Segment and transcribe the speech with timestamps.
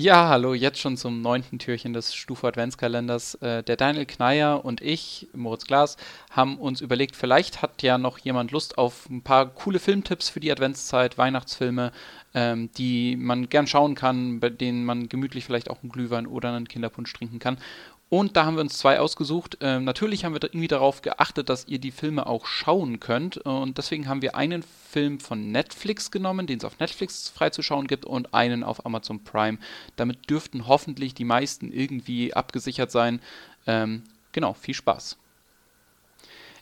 [0.00, 3.34] Ja, hallo, jetzt schon zum neunten Türchen des Stufe Adventskalenders.
[3.42, 5.96] Äh, der Daniel Kneier und ich, Moritz Glas,
[6.30, 10.38] haben uns überlegt, vielleicht hat ja noch jemand Lust auf ein paar coole Filmtipps für
[10.38, 11.90] die Adventszeit, Weihnachtsfilme,
[12.32, 16.52] ähm, die man gern schauen kann, bei denen man gemütlich vielleicht auch einen Glühwein oder
[16.52, 17.58] einen Kinderpunsch trinken kann.
[18.10, 19.58] Und da haben wir uns zwei ausgesucht.
[19.60, 23.36] Ähm, natürlich haben wir irgendwie darauf geachtet, dass ihr die Filme auch schauen könnt.
[23.38, 28.06] Und deswegen haben wir einen Film von Netflix genommen, den es auf Netflix freizuschauen gibt,
[28.06, 29.58] und einen auf Amazon Prime.
[29.96, 33.20] Damit dürften hoffentlich die meisten irgendwie abgesichert sein.
[33.66, 35.18] Ähm, genau, viel Spaß.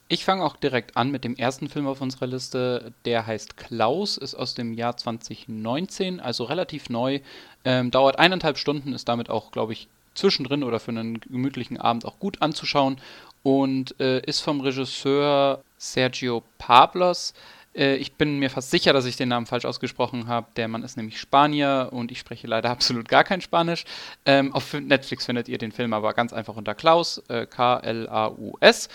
[0.08, 2.92] Ich fange auch direkt an mit dem ersten Film auf unserer Liste.
[3.04, 7.20] Der heißt Klaus, ist aus dem Jahr 2019, also relativ neu.
[7.64, 12.04] Ähm, dauert eineinhalb Stunden, ist damit auch, glaube ich, zwischendrin oder für einen gemütlichen Abend
[12.04, 12.96] auch gut anzuschauen
[13.42, 17.32] und äh, ist vom Regisseur Sergio Pablos.
[17.76, 20.48] Äh, ich bin mir fast sicher, dass ich den Namen falsch ausgesprochen habe.
[20.56, 23.84] Der Mann ist nämlich Spanier und ich spreche leider absolut gar kein Spanisch.
[24.24, 28.88] Ähm, auf Netflix findet ihr den Film aber ganz einfach unter Klaus, äh, K-L-A-U-S.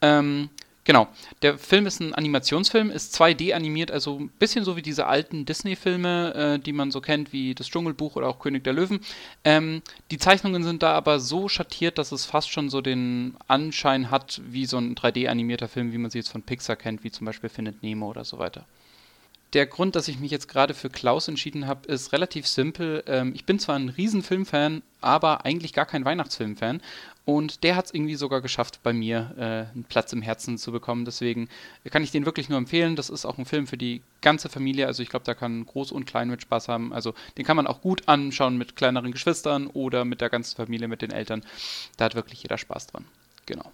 [0.00, 0.50] Ähm,
[0.88, 1.06] Genau.
[1.42, 5.44] Der Film ist ein Animationsfilm, ist 2D animiert, also ein bisschen so wie diese alten
[5.44, 9.00] Disney-Filme, äh, die man so kennt, wie Das Dschungelbuch oder auch König der Löwen.
[9.44, 14.10] Ähm, die Zeichnungen sind da aber so schattiert, dass es fast schon so den Anschein
[14.10, 17.26] hat, wie so ein 3D-animierter Film, wie man sie jetzt von Pixar kennt, wie zum
[17.26, 18.64] Beispiel Findet Nemo oder so weiter
[19.54, 23.02] der Grund, dass ich mich jetzt gerade für Klaus entschieden habe, ist relativ simpel.
[23.06, 26.82] Ähm, ich bin zwar ein Riesenfilmfan, aber eigentlich gar kein Weihnachtsfilmfan.
[27.28, 30.72] Und der hat es irgendwie sogar geschafft, bei mir äh, einen Platz im Herzen zu
[30.72, 31.04] bekommen.
[31.04, 31.50] Deswegen
[31.90, 32.96] kann ich den wirklich nur empfehlen.
[32.96, 34.86] Das ist auch ein Film für die ganze Familie.
[34.86, 36.90] Also ich glaube, da kann Groß und Klein mit Spaß haben.
[36.90, 40.88] Also den kann man auch gut anschauen mit kleineren Geschwistern oder mit der ganzen Familie,
[40.88, 41.44] mit den Eltern.
[41.98, 43.04] Da hat wirklich jeder Spaß dran.
[43.44, 43.70] Genau.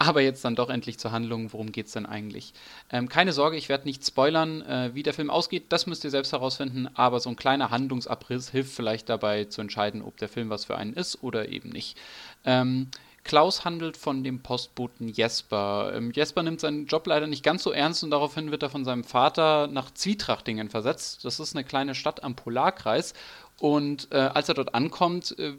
[0.00, 1.52] Aber jetzt dann doch endlich zur Handlung.
[1.52, 2.54] Worum geht es denn eigentlich?
[2.90, 5.64] Ähm, keine Sorge, ich werde nicht spoilern, äh, wie der Film ausgeht.
[5.70, 6.88] Das müsst ihr selbst herausfinden.
[6.94, 10.76] Aber so ein kleiner Handlungsabriss hilft vielleicht dabei zu entscheiden, ob der Film was für
[10.76, 11.98] einen ist oder eben nicht.
[12.44, 12.92] Ähm,
[13.24, 15.92] Klaus handelt von dem Postboten Jesper.
[15.92, 18.84] Ähm, Jesper nimmt seinen Job leider nicht ganz so ernst und daraufhin wird er von
[18.84, 21.24] seinem Vater nach Zwietrachtingen versetzt.
[21.24, 23.14] Das ist eine kleine Stadt am Polarkreis.
[23.58, 25.54] Und äh, als er dort ankommt, äh,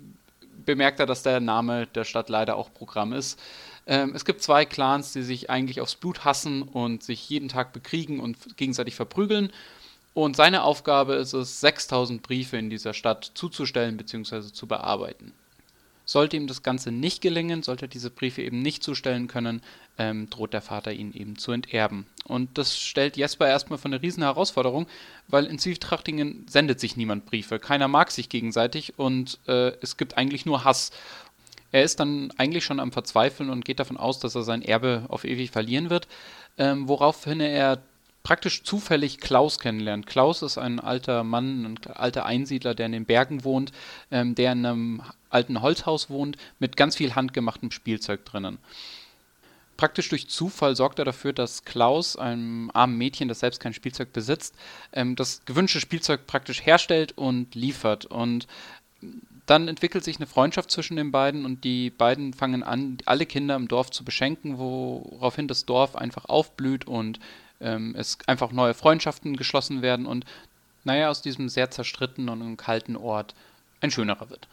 [0.66, 3.40] bemerkt er, dass der Name der Stadt leider auch Programm ist.
[3.90, 7.74] Ähm, es gibt zwei Clans, die sich eigentlich aufs Blut hassen und sich jeden Tag
[7.74, 9.52] bekriegen und gegenseitig verprügeln.
[10.14, 14.54] Und seine Aufgabe ist es, 6000 Briefe in dieser Stadt zuzustellen bzw.
[14.54, 15.34] zu bearbeiten.
[16.06, 19.62] Sollte ihm das Ganze nicht gelingen, sollte er diese Briefe eben nicht zustellen können,
[19.98, 22.06] ähm, droht der Vater ihn eben zu enterben.
[22.26, 24.88] Und das stellt Jesper erstmal von eine riesen Herausforderung,
[25.28, 27.60] weil in Zwietrachtingen sendet sich niemand Briefe.
[27.60, 30.92] Keiner mag sich gegenseitig und äh, es gibt eigentlich nur Hass.
[31.72, 35.06] Er ist dann eigentlich schon am Verzweifeln und geht davon aus, dass er sein Erbe
[35.08, 36.08] auf ewig verlieren wird,
[36.58, 37.82] ähm, woraufhin er
[38.24, 40.06] praktisch zufällig Klaus kennenlernt.
[40.06, 43.72] Klaus ist ein alter Mann, ein alter Einsiedler, der in den Bergen wohnt,
[44.12, 48.58] ähm, der in einem alten Holzhaus wohnt, mit ganz viel handgemachtem Spielzeug drinnen.
[49.78, 54.12] Praktisch durch Zufall sorgt er dafür, dass Klaus, einem armen Mädchen, das selbst kein Spielzeug
[54.12, 54.54] besitzt,
[54.92, 58.06] ähm, das gewünschte Spielzeug praktisch herstellt und liefert.
[58.06, 58.46] Und
[59.50, 63.56] dann entwickelt sich eine Freundschaft zwischen den beiden und die beiden fangen an, alle Kinder
[63.56, 67.20] im Dorf zu beschenken, woraufhin das Dorf einfach aufblüht und
[67.60, 70.26] ähm, es einfach neue Freundschaften geschlossen werden und
[70.84, 73.34] naja, aus diesem sehr zerstrittenen und kalten Ort
[73.82, 74.48] ein schönerer wird.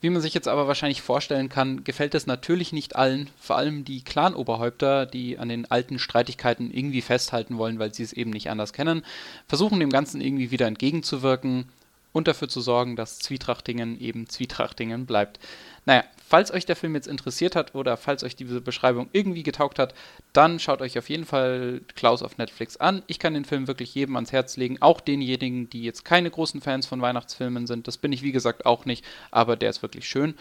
[0.00, 3.84] Wie man sich jetzt aber wahrscheinlich vorstellen kann, gefällt es natürlich nicht allen, vor allem
[3.84, 8.50] die Clan-Oberhäupter, die an den alten Streitigkeiten irgendwie festhalten wollen, weil sie es eben nicht
[8.50, 9.04] anders kennen,
[9.46, 11.66] versuchen dem Ganzen irgendwie wieder entgegenzuwirken
[12.12, 15.38] und dafür zu sorgen, dass Zwietrachtingen eben Zwietrachtingen bleibt.
[15.84, 19.78] Naja, falls euch der Film jetzt interessiert hat oder falls euch diese Beschreibung irgendwie getaugt
[19.78, 19.94] hat,
[20.32, 23.02] dann schaut euch auf jeden Fall Klaus auf Netflix an.
[23.06, 26.60] Ich kann den Film wirklich jedem ans Herz legen, auch denjenigen, die jetzt keine großen
[26.60, 27.88] Fans von Weihnachtsfilmen sind.
[27.88, 30.34] Das bin ich wie gesagt auch nicht, aber der ist wirklich schön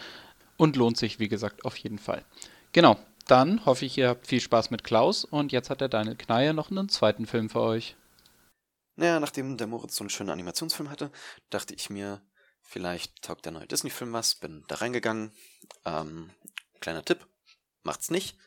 [0.57, 2.23] und lohnt sich wie gesagt auf jeden Fall.
[2.73, 6.15] Genau, dann hoffe ich, ihr habt viel Spaß mit Klaus und jetzt hat der Daniel
[6.15, 7.95] Kneier noch einen zweiten Film für euch.
[8.97, 11.11] Naja, nachdem der Moritz so einen schönen Animationsfilm hatte,
[11.51, 12.25] dachte ich mir,
[12.61, 15.31] vielleicht taugt der neue Disney-Film was, bin da reingegangen.
[15.85, 16.31] Ähm,
[16.81, 17.27] kleiner Tipp,
[17.83, 18.37] macht's nicht.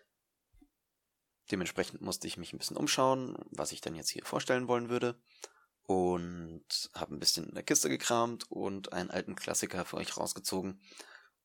[1.53, 5.23] Dementsprechend musste ich mich ein bisschen umschauen, was ich dann jetzt hier vorstellen wollen würde.
[5.83, 10.81] Und habe ein bisschen in der Kiste gekramt und einen alten Klassiker für euch rausgezogen.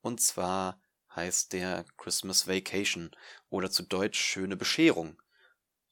[0.01, 0.81] Und zwar
[1.15, 3.11] heißt der Christmas Vacation
[3.49, 5.21] oder zu Deutsch Schöne Bescherung.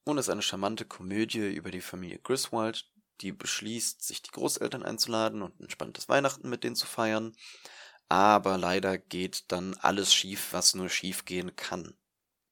[0.03, 2.91] Und ist eine charmante Komödie über die Familie Griswold,
[3.23, 7.35] die beschließt, sich die Großeltern einzuladen und ein spannendes Weihnachten mit denen zu feiern.
[8.09, 11.95] Aber leider geht dann alles schief, was nur schief gehen kann.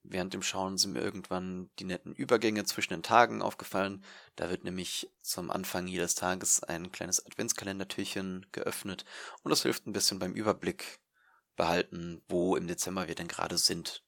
[0.03, 4.03] Während dem Schauen sind mir irgendwann die netten Übergänge zwischen den Tagen aufgefallen.
[4.35, 9.05] Da wird nämlich zum Anfang jedes Tages ein kleines Adventskalendertürchen geöffnet
[9.43, 10.99] und das hilft ein bisschen beim Überblick
[11.55, 14.03] behalten, wo im Dezember wir denn gerade sind.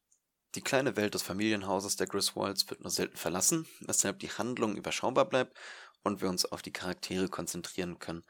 [0.56, 5.25] Die kleine Welt des Familienhauses der Griswolds wird nur selten verlassen, weshalb die Handlung überschaubar
[5.25, 5.57] bleibt
[6.03, 8.23] und wir uns auf die Charaktere konzentrieren können.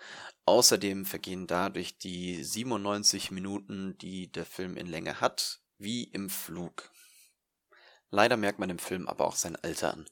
[0.46, 6.92] Außerdem vergehen dadurch die 97 Minuten, die der Film in Länge hat, wie im Flug.
[8.10, 10.06] Leider merkt man dem Film aber auch sein Alter an.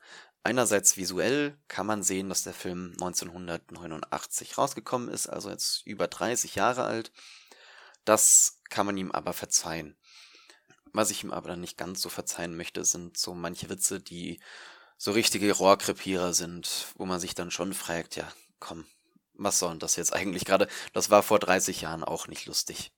[0.43, 6.55] Einerseits visuell kann man sehen, dass der Film 1989 rausgekommen ist, also jetzt über 30
[6.55, 7.11] Jahre alt.
[8.05, 9.95] Das kann man ihm aber verzeihen.
[10.93, 14.41] Was ich ihm aber dann nicht ganz so verzeihen möchte, sind so manche Witze, die
[15.03, 18.86] so richtige Rohrkrepierer sind, wo man sich dann schon fragt, ja, komm,
[19.33, 20.68] was soll denn das jetzt eigentlich gerade?
[20.94, 22.92] Das war vor 30 Jahren auch nicht lustig.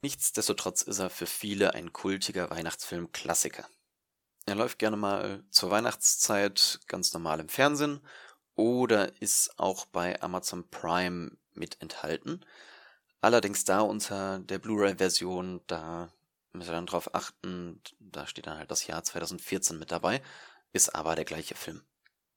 [0.00, 3.68] Nichtsdestotrotz ist er für viele ein kultiger Weihnachtsfilm-Klassiker.
[4.46, 8.00] Er läuft gerne mal zur Weihnachtszeit ganz normal im Fernsehen
[8.54, 12.46] oder ist auch bei Amazon Prime mit enthalten.
[13.20, 16.10] Allerdings da unter der Blu-ray-Version, da
[16.54, 20.22] müsst ihr dann drauf achten, da steht dann halt das Jahr 2014 mit dabei.
[20.76, 21.80] Ist aber der gleiche Film.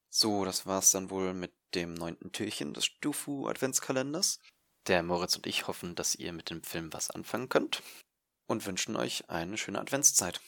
[0.07, 4.39] So, das war's dann wohl mit dem neunten Türchen des Stufu Adventskalenders.
[4.87, 7.83] Der Moritz und ich hoffen, dass ihr mit dem Film was anfangen könnt
[8.47, 10.39] und wünschen euch eine schöne Adventszeit.